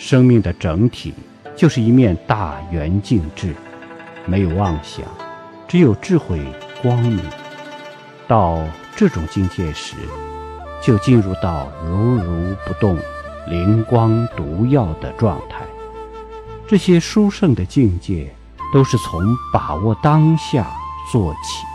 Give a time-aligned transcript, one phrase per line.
[0.00, 1.12] 生命的整体
[1.54, 3.54] 就是一面大圆镜智，
[4.24, 5.04] 没有妄想，
[5.68, 6.40] 只有智慧
[6.80, 7.20] 光明。
[8.26, 8.64] 到
[8.96, 9.94] 这种境界时，
[10.80, 12.98] 就进入到如如不动、
[13.46, 15.66] 灵光毒药的状态。
[16.66, 18.34] 这些殊胜的境界，
[18.72, 19.20] 都是从
[19.52, 20.66] 把握当下
[21.12, 21.66] 做起。